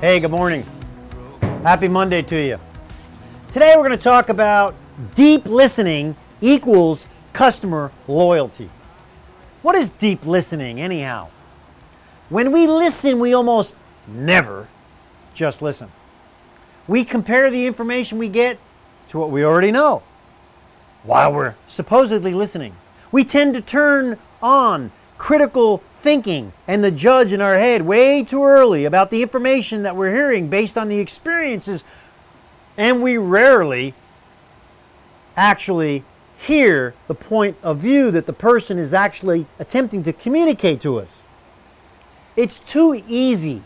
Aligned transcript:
Hey, 0.00 0.20
good 0.20 0.30
morning. 0.30 0.64
Happy 1.64 1.88
Monday 1.88 2.22
to 2.22 2.36
you. 2.36 2.60
Today 3.50 3.72
we're 3.76 3.82
going 3.82 3.98
to 3.98 4.04
talk 4.04 4.28
about 4.28 4.76
deep 5.16 5.46
listening 5.46 6.14
equals 6.40 7.08
customer 7.32 7.90
loyalty. 8.06 8.70
What 9.62 9.74
is 9.74 9.88
deep 9.88 10.24
listening, 10.24 10.80
anyhow? 10.80 11.30
When 12.28 12.52
we 12.52 12.68
listen, 12.68 13.18
we 13.18 13.34
almost 13.34 13.74
never 14.06 14.68
just 15.34 15.62
listen. 15.62 15.90
We 16.86 17.02
compare 17.02 17.50
the 17.50 17.66
information 17.66 18.18
we 18.18 18.28
get 18.28 18.60
to 19.08 19.18
what 19.18 19.32
we 19.32 19.44
already 19.44 19.72
know 19.72 20.04
while 21.02 21.32
we're 21.32 21.56
supposedly 21.66 22.34
listening. 22.34 22.76
We 23.10 23.24
tend 23.24 23.52
to 23.54 23.60
turn 23.60 24.16
on 24.40 24.92
critical 25.16 25.82
thinking 25.98 26.52
and 26.68 26.82
the 26.82 26.90
judge 26.90 27.32
in 27.32 27.40
our 27.40 27.58
head 27.58 27.82
way 27.82 28.22
too 28.22 28.44
early 28.44 28.84
about 28.84 29.10
the 29.10 29.20
information 29.20 29.82
that 29.82 29.96
we're 29.96 30.12
hearing 30.12 30.48
based 30.48 30.78
on 30.78 30.88
the 30.88 31.00
experiences, 31.00 31.82
and 32.76 33.02
we 33.02 33.16
rarely 33.16 33.94
actually 35.36 36.04
hear 36.38 36.94
the 37.08 37.14
point 37.14 37.56
of 37.62 37.78
view 37.78 38.12
that 38.12 38.26
the 38.26 38.32
person 38.32 38.78
is 38.78 38.94
actually 38.94 39.46
attempting 39.58 40.04
to 40.04 40.12
communicate 40.12 40.80
to 40.80 41.00
us. 41.00 41.24
It's 42.36 42.60
too 42.60 43.02
easy 43.08 43.62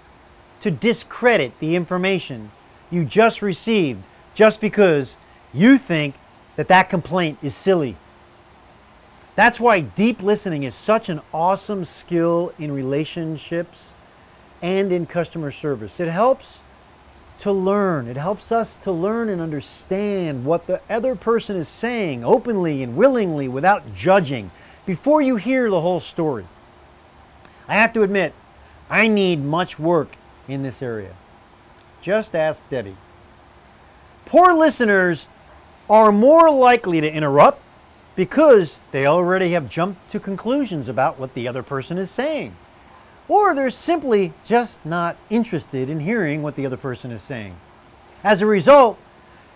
to 0.63 0.71
discredit 0.71 1.53
the 1.61 1.77
information 1.77 2.51
you 2.91 3.05
just 3.05 3.43
received 3.43 4.05
just 4.35 4.61
because 4.61 5.17
you 5.53 5.77
think 5.77 6.15
that 6.57 6.69
that 6.69 6.89
complaint 6.89 7.39
is 7.43 7.55
silly. 7.55 7.97
That's 9.35 9.59
why 9.59 9.81
deep 9.81 10.23
listening 10.23 10.63
is 10.63 10.75
such 10.75 11.09
an 11.09 11.21
awesome 11.33 11.85
skill 11.85 12.53
in 12.59 12.73
relationships 12.73 13.93
and 14.61 14.93
in 14.93 15.07
customer 15.07 15.51
service. 15.51 15.99
It 16.01 16.09
helps 16.09 16.61
to 17.39 17.51
learn. 17.51 18.07
It 18.07 18.17
helps 18.17 18.53
us 18.53 18.77
to 18.77 18.93
learn 18.93 19.29
and 19.29 19.41
understand 19.41 20.45
what 20.45 20.67
the 20.67 20.81
other 20.89 21.17
person 21.17 21.57
is 21.57 21.69
saying 21.69 22.23
openly 22.25 22.83
and 22.83 22.95
willingly 22.95 23.49
without 23.49 23.95
judging 23.95 24.51
before 24.85 25.23
you 25.23 25.37
hear 25.37 25.71
the 25.71 25.81
whole 25.81 26.01
story. 26.01 26.47
I 27.67 27.75
have 27.75 27.93
to 27.95 28.03
admit, 28.03 28.35
I 28.91 29.09
need 29.09 29.43
much 29.43 29.79
work 29.79 30.17
in 30.47 30.63
this 30.63 30.83
area. 30.83 31.17
Just 32.03 32.35
ask 32.35 32.63
Debbie. 32.69 32.97
Poor 34.27 34.53
listeners 34.53 35.27
are 35.89 36.13
more 36.13 36.51
likely 36.51 37.01
to 37.01 37.11
interrupt 37.11 37.61
because 38.15 38.79
they 38.91 39.07
already 39.07 39.53
have 39.53 39.69
jumped 39.69 40.11
to 40.11 40.21
conclusions 40.21 40.89
about 40.89 41.19
what 41.19 41.35
the 41.35 41.49
other 41.49 41.63
person 41.63 41.99
is 41.99 42.11
saying. 42.11 42.57
Or 43.29 43.55
they're 43.55 43.71
simply 43.71 44.35
just 44.45 44.85
not 44.85 45.17
interested 45.31 45.89
in 45.89 46.01
hearing 46.01 46.43
what 46.43 46.57
the 46.57 46.67
other 46.67 46.77
person 46.77 47.11
is 47.11 47.23
saying. 47.23 47.57
As 48.23 48.43
a 48.43 48.47
result, 48.47 48.99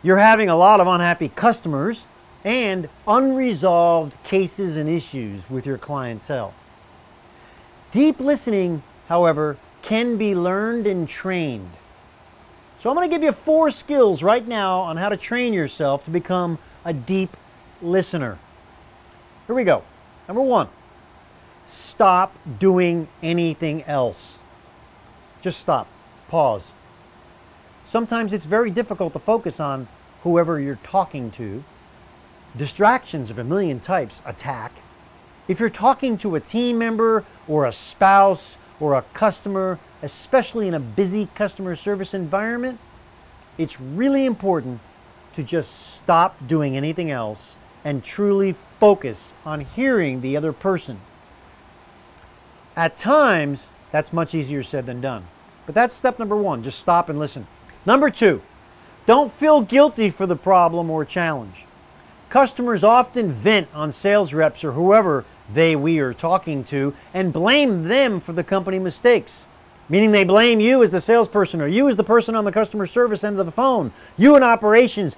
you're 0.02 0.18
having 0.18 0.48
a 0.48 0.56
lot 0.56 0.80
of 0.80 0.86
unhappy 0.86 1.28
customers 1.28 2.06
and 2.44 2.88
unresolved 3.06 4.16
cases 4.22 4.76
and 4.76 4.88
issues 4.88 5.50
with 5.50 5.66
your 5.66 5.78
clientele. 5.78 6.54
Deep 7.90 8.20
listening, 8.20 8.82
however, 9.08 9.56
can 9.82 10.16
be 10.16 10.34
learned 10.34 10.86
and 10.86 11.08
trained. 11.08 11.70
So 12.78 12.88
I'm 12.88 12.96
going 12.96 13.08
to 13.08 13.14
give 13.14 13.22
you 13.22 13.32
four 13.32 13.70
skills 13.70 14.22
right 14.22 14.46
now 14.46 14.80
on 14.80 14.96
how 14.96 15.08
to 15.08 15.16
train 15.16 15.52
yourself 15.52 16.04
to 16.04 16.10
become 16.10 16.58
a 16.84 16.92
deep 16.92 17.36
listener. 17.82 18.38
Here 19.46 19.54
we 19.54 19.62
go. 19.62 19.84
Number 20.26 20.42
one, 20.42 20.68
stop 21.66 22.36
doing 22.58 23.06
anything 23.22 23.84
else. 23.84 24.40
Just 25.40 25.60
stop. 25.60 25.86
Pause. 26.26 26.72
Sometimes 27.84 28.32
it's 28.32 28.44
very 28.44 28.72
difficult 28.72 29.12
to 29.12 29.20
focus 29.20 29.60
on 29.60 29.86
whoever 30.22 30.58
you're 30.58 30.80
talking 30.82 31.30
to. 31.32 31.62
Distractions 32.56 33.30
of 33.30 33.38
a 33.38 33.44
million 33.44 33.78
types 33.78 34.20
attack. 34.24 34.72
If 35.46 35.60
you're 35.60 35.68
talking 35.68 36.18
to 36.18 36.34
a 36.34 36.40
team 36.40 36.78
member 36.78 37.24
or 37.46 37.66
a 37.66 37.72
spouse 37.72 38.56
or 38.80 38.94
a 38.94 39.02
customer, 39.14 39.78
especially 40.02 40.66
in 40.66 40.74
a 40.74 40.80
busy 40.80 41.28
customer 41.36 41.76
service 41.76 42.14
environment, 42.14 42.80
it's 43.58 43.80
really 43.80 44.26
important 44.26 44.80
to 45.36 45.44
just 45.44 45.94
stop 45.94 46.48
doing 46.48 46.76
anything 46.76 47.12
else 47.12 47.54
and 47.86 48.02
truly 48.02 48.52
focus 48.80 49.32
on 49.44 49.60
hearing 49.60 50.20
the 50.20 50.36
other 50.36 50.52
person. 50.52 51.00
At 52.74 52.96
times, 52.96 53.70
that's 53.92 54.12
much 54.12 54.34
easier 54.34 54.64
said 54.64 54.86
than 54.86 55.00
done. 55.00 55.28
But 55.66 55.76
that's 55.76 55.94
step 55.94 56.18
number 56.18 56.36
one 56.36 56.64
just 56.64 56.80
stop 56.80 57.08
and 57.08 57.16
listen. 57.16 57.46
Number 57.86 58.10
two, 58.10 58.42
don't 59.06 59.32
feel 59.32 59.60
guilty 59.60 60.10
for 60.10 60.26
the 60.26 60.34
problem 60.34 60.90
or 60.90 61.04
challenge. 61.04 61.64
Customers 62.28 62.82
often 62.82 63.30
vent 63.30 63.68
on 63.72 63.92
sales 63.92 64.34
reps 64.34 64.64
or 64.64 64.72
whoever 64.72 65.24
they, 65.54 65.76
we 65.76 66.00
are 66.00 66.12
talking 66.12 66.64
to 66.64 66.92
and 67.14 67.32
blame 67.32 67.84
them 67.84 68.18
for 68.18 68.32
the 68.32 68.42
company 68.42 68.80
mistakes. 68.80 69.46
Meaning 69.88 70.10
they 70.10 70.24
blame 70.24 70.58
you 70.58 70.82
as 70.82 70.90
the 70.90 71.00
salesperson 71.00 71.60
or 71.60 71.68
you 71.68 71.88
as 71.88 71.94
the 71.94 72.02
person 72.02 72.34
on 72.34 72.44
the 72.44 72.50
customer 72.50 72.86
service 72.86 73.22
end 73.22 73.38
of 73.38 73.46
the 73.46 73.52
phone, 73.52 73.92
you 74.18 74.34
in 74.34 74.42
operations, 74.42 75.14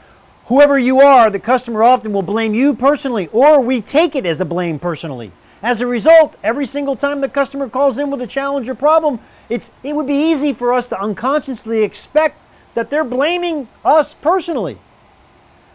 Whoever 0.48 0.78
you 0.78 1.03
are, 1.03 1.28
the 1.28 1.38
customer 1.38 1.82
often 1.82 2.14
will 2.14 2.22
blame 2.22 2.54
you 2.54 2.75
personally, 2.75 3.28
or 3.32 3.60
we 3.60 3.82
take 3.82 4.16
it 4.16 4.25
as 4.25 4.41
a 4.41 4.47
blame 4.47 4.78
personally. 4.78 5.31
As 5.62 5.82
a 5.82 5.86
result, 5.86 6.36
every 6.42 6.64
single 6.64 6.97
time 6.97 7.20
the 7.20 7.28
customer 7.28 7.69
calls 7.69 7.98
in 7.98 8.10
with 8.10 8.22
a 8.22 8.26
challenge 8.26 8.66
or 8.66 8.75
problem, 8.75 9.20
it's, 9.50 9.70
it 9.82 9.94
would 9.94 10.06
be 10.06 10.31
easy 10.31 10.54
for 10.54 10.72
us 10.72 10.86
to 10.86 10.98
unconsciously 10.98 11.82
expect 11.82 12.41
that 12.72 12.88
they're 12.88 13.04
blaming 13.04 13.69
us 13.84 14.14
personally. 14.14 14.78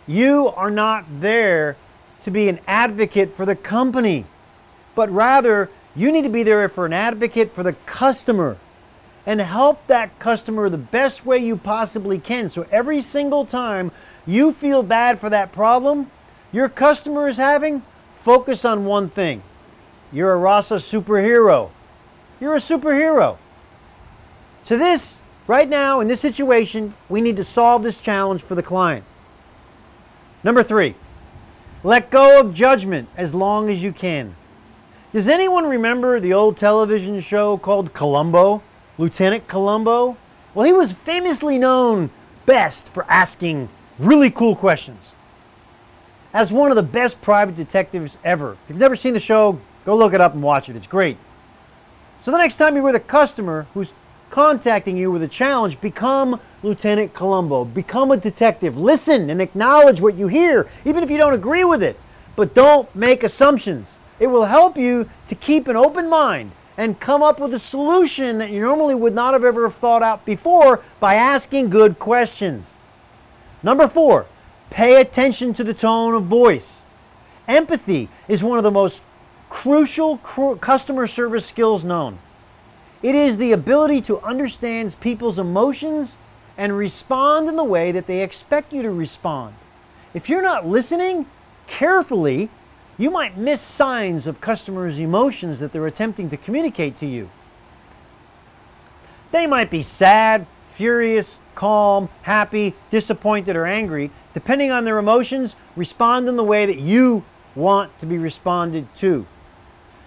You 0.08 0.48
are 0.56 0.72
not 0.72 1.06
there 1.22 1.78
to 2.24 2.32
be 2.32 2.50
an 2.50 2.60
advocate 2.66 3.32
for 3.32 3.46
the 3.46 3.56
company, 3.56 4.26
but 4.96 5.08
rather 5.12 5.70
you 5.96 6.12
need 6.12 6.24
to 6.24 6.30
be 6.30 6.42
there 6.42 6.68
for 6.68 6.88
an 6.88 6.94
advocate 6.94 7.52
for 7.52 7.62
the 7.62 7.74
customer 7.86 8.58
and 9.26 9.40
help 9.40 9.88
that 9.88 10.20
customer 10.20 10.70
the 10.70 10.78
best 10.78 11.26
way 11.26 11.38
you 11.38 11.56
possibly 11.56 12.20
can. 12.20 12.50
So 12.50 12.66
every 12.72 13.02
single 13.02 13.46
time 13.46 13.92
you 14.26 14.52
feel 14.52 14.84
bad 14.84 15.20
for 15.20 15.30
that 15.30 15.52
problem 15.52 16.12
your 16.54 16.70
customer 16.70 17.28
is 17.28 17.38
having, 17.38 17.82
focus 18.12 18.64
on 18.64 18.86
one 18.86 19.10
thing. 19.10 19.42
You're 20.12 20.34
a 20.34 20.38
Rasa 20.38 20.76
superhero. 20.76 21.72
You're 22.40 22.56
a 22.56 22.60
superhero. 22.60 23.40
To 24.66 24.78
this, 24.78 25.24
right 25.48 25.68
now, 25.68 26.00
in 26.00 26.08
this 26.08 26.22
situation, 26.22 26.94
we 27.10 27.22
need 27.22 27.38
to 27.38 27.44
solve 27.44 27.82
this 27.82 28.00
challenge 28.00 28.44
for 28.44 28.54
the 28.54 28.62
client. 28.62 29.04
Number 30.44 30.62
three, 30.62 30.94
let 31.84 32.12
go 32.12 32.40
of 32.40 32.54
judgment 32.54 33.10
as 33.18 33.34
long 33.34 33.70
as 33.72 33.82
you 33.82 33.92
can. 33.92 34.36
Does 35.12 35.28
anyone 35.28 35.66
remember 35.66 36.20
the 36.20 36.34
old 36.34 36.56
television 36.56 37.20
show 37.20 37.58
called 37.58 37.94
Columbo? 37.94 38.62
Lieutenant 38.98 39.48
Columbo? 39.48 40.18
Well, 40.54 40.66
he 40.66 40.74
was 40.74 40.94
famously 40.94 41.58
known 41.58 42.12
best 42.46 42.90
for 42.90 43.06
asking 43.10 43.70
really 43.98 44.30
cool 44.30 44.56
questions. 44.56 45.12
As 46.34 46.52
one 46.52 46.72
of 46.72 46.76
the 46.76 46.84
best 46.84 47.22
private 47.22 47.56
detectives 47.56 48.18
ever. 48.24 48.54
If 48.54 48.60
you've 48.70 48.78
never 48.78 48.96
seen 48.96 49.14
the 49.14 49.20
show, 49.20 49.60
go 49.86 49.96
look 49.96 50.14
it 50.14 50.22
up 50.22 50.34
and 50.34 50.44
watch 50.44 50.70
it. 50.70 50.76
It's 50.76 50.88
great. 50.88 51.18
So 52.24 52.32
the 52.32 52.38
next 52.38 52.56
time 52.56 52.76
you're 52.76 52.84
with 52.84 52.96
a 52.96 53.00
customer 53.00 53.68
who's 53.74 53.94
contacting 54.30 54.98
you 54.98 55.12
with 55.12 55.22
a 55.22 55.28
challenge, 55.28 55.80
become 55.80 56.40
Lieutenant 56.64 57.14
Columbo. 57.14 57.66
Become 57.66 58.12
a 58.12 58.18
detective. 58.18 58.78
Listen 58.78 59.30
and 59.30 59.40
acknowledge 59.42 60.02
what 60.02 60.16
you 60.16 60.28
hear, 60.28 60.68
even 60.86 61.04
if 61.04 61.12
you 61.12 61.18
don't 61.18 61.34
agree 61.34 61.64
with 61.64 61.84
it. 61.84 62.00
But 62.36 62.56
don't 62.56 62.94
make 62.96 63.24
assumptions. 63.24 64.00
It 64.20 64.28
will 64.28 64.46
help 64.46 64.76
you 64.78 65.08
to 65.28 65.36
keep 65.36 65.68
an 65.68 65.76
open 65.76 66.10
mind 66.10 66.52
and 66.78 67.00
come 67.00 67.22
up 67.22 67.40
with 67.40 67.54
a 67.54 67.60
solution 67.60 68.38
that 68.40 68.52
you 68.52 68.60
normally 68.60 68.96
would 68.96 69.14
not 69.14 69.34
have 69.34 69.44
ever 69.44 69.70
thought 69.70 70.02
out 70.02 70.26
before 70.26 70.82
by 71.00 71.16
asking 71.16 71.70
good 71.70 72.00
questions. 72.00 72.78
Number 73.62 73.88
four, 73.88 74.26
pay 74.70 75.00
attention 75.00 75.54
to 75.54 75.64
the 75.64 75.74
tone 75.74 76.14
of 76.14 76.24
voice. 76.24 76.86
Empathy 77.48 78.10
is 78.28 78.44
one 78.44 78.58
of 78.58 78.64
the 78.64 78.72
most 78.72 79.02
crucial 79.50 80.18
cr- 80.18 80.56
customer 80.56 81.06
service 81.06 81.46
skills 81.46 81.84
known. 81.84 82.18
It 83.04 83.16
is 83.16 83.38
the 83.38 83.52
ability 83.52 84.02
to 84.02 84.20
understand 84.22 84.96
people's 85.00 85.38
emotions 85.38 86.18
and 86.58 86.78
respond 86.78 87.50
in 87.50 87.56
the 87.56 87.64
way 87.64 87.92
that 87.92 88.08
they 88.08 88.24
expect 88.24 88.74
you 88.74 88.82
to 88.82 88.92
respond. 88.92 89.56
If 90.14 90.30
you're 90.30 90.42
not 90.42 90.68
listening 90.68 91.26
carefully, 91.68 92.50
you 92.98 93.10
might 93.10 93.38
miss 93.38 93.62
signs 93.62 94.28
of 94.28 94.42
customers' 94.42 95.00
emotions 95.00 95.60
that 95.60 95.72
they're 95.72 95.88
attempting 95.88 96.30
to 96.30 96.38
communicate 96.38 96.98
to 97.00 97.06
you. 97.06 97.30
They 99.32 99.48
might 99.48 99.72
be 99.72 99.82
sad, 99.82 100.46
furious, 100.64 101.40
calm, 101.56 102.10
happy, 102.24 102.76
disappointed, 102.92 103.56
or 103.56 103.66
angry. 103.66 104.12
Depending 104.34 104.72
on 104.72 104.86
their 104.86 104.98
emotions, 104.98 105.56
respond 105.76 106.28
in 106.28 106.36
the 106.36 106.44
way 106.44 106.66
that 106.66 106.80
you 106.80 107.24
want 107.56 107.98
to 108.00 108.06
be 108.06 108.18
responded 108.18 108.94
to. 108.96 109.26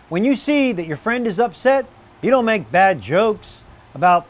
When 0.08 0.24
you 0.24 0.36
see 0.36 0.72
that 0.72 0.86
your 0.86 0.96
friend 0.96 1.26
is 1.26 1.40
upset, 1.40 1.86
you 2.22 2.30
don't 2.30 2.44
make 2.44 2.70
bad 2.70 3.02
jokes 3.02 3.62
about 3.94 4.26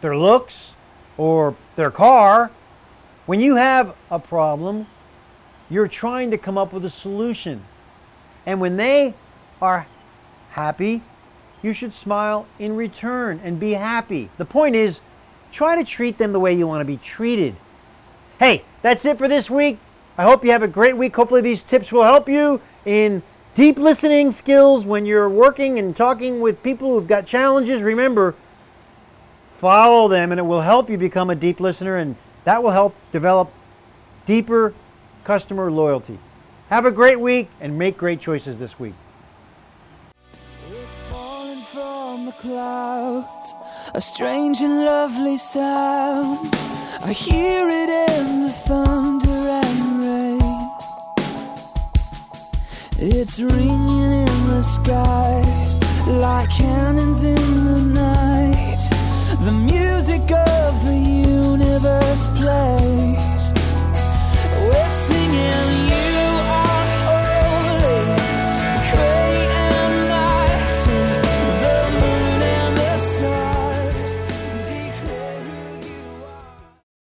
their 0.00 0.16
looks 0.16 0.74
or 1.16 1.54
their 1.76 1.90
car. 1.90 2.50
When 3.26 3.40
you 3.40 3.56
have 3.56 3.94
a 4.10 4.18
problem, 4.18 4.86
you're 5.68 5.88
trying 5.88 6.30
to 6.30 6.38
come 6.38 6.56
up 6.56 6.72
with 6.72 6.84
a 6.84 6.90
solution. 6.90 7.64
And 8.46 8.60
when 8.60 8.76
they 8.76 9.14
are 9.60 9.86
happy, 10.50 11.02
you 11.62 11.72
should 11.72 11.94
smile 11.94 12.46
in 12.58 12.76
return 12.76 13.40
and 13.44 13.60
be 13.60 13.72
happy. 13.72 14.30
The 14.38 14.44
point 14.44 14.74
is, 14.74 15.00
try 15.52 15.76
to 15.76 15.84
treat 15.84 16.18
them 16.18 16.32
the 16.32 16.40
way 16.40 16.54
you 16.54 16.66
want 16.66 16.80
to 16.80 16.84
be 16.84 16.96
treated. 16.96 17.54
Hey, 18.38 18.64
that's 18.82 19.04
it 19.04 19.18
for 19.18 19.28
this 19.28 19.50
week. 19.50 19.78
I 20.16 20.22
hope 20.22 20.44
you 20.44 20.50
have 20.52 20.62
a 20.62 20.68
great 20.68 20.96
week. 20.96 21.14
Hopefully, 21.16 21.40
these 21.40 21.62
tips 21.62 21.92
will 21.92 22.04
help 22.04 22.28
you 22.28 22.60
in 22.84 23.22
deep 23.54 23.78
listening 23.78 24.32
skills 24.32 24.86
when 24.86 25.04
you're 25.04 25.28
working 25.28 25.78
and 25.78 25.94
talking 25.94 26.40
with 26.40 26.62
people 26.62 26.90
who've 26.90 27.06
got 27.08 27.26
challenges. 27.26 27.82
Remember, 27.82 28.34
follow 29.44 30.08
them, 30.08 30.30
and 30.30 30.38
it 30.38 30.44
will 30.44 30.62
help 30.62 30.88
you 30.88 30.96
become 30.96 31.30
a 31.30 31.34
deep 31.34 31.60
listener, 31.60 31.96
and 31.96 32.16
that 32.44 32.62
will 32.62 32.70
help 32.70 32.94
develop 33.12 33.52
deeper 34.24 34.74
customer 35.24 35.70
loyalty. 35.70 36.18
Have 36.70 36.86
a 36.86 36.92
great 36.92 37.18
week 37.18 37.50
and 37.60 37.76
make 37.76 37.98
great 37.98 38.20
choices 38.20 38.56
this 38.58 38.78
week. 38.78 38.94
It's 40.68 41.00
falling 41.10 41.58
from 41.58 42.26
the 42.26 42.30
clouds, 42.30 43.54
a 43.92 44.00
strange 44.00 44.60
and 44.60 44.84
lovely 44.84 45.36
sound. 45.36 46.38
I 47.02 47.12
hear 47.12 47.66
it 47.68 47.90
in 48.12 48.42
the 48.42 48.50
thunder 48.50 49.40
and 49.66 50.00
rain. 50.00 50.70
It's 52.98 53.40
ringing 53.40 54.12
in 54.28 54.48
the 54.54 54.62
skies 54.62 55.74
like 56.06 56.50
cannons 56.50 57.24
in 57.24 57.64
the 57.64 57.82
night. 57.82 58.88
The 59.42 59.50
music 59.50 60.22
of 60.30 60.84
the 60.84 60.96
universe 60.96 62.26
plays. 62.38 63.29